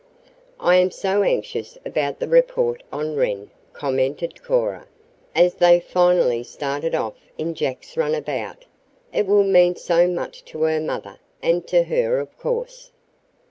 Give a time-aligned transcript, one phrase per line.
[0.59, 4.87] "I am so anxious about the report on Wren," commented Cora,
[5.35, 8.65] as they finally started off in Jack's runabout.
[9.13, 12.89] "It will mean so much to her mother, and to her, of course."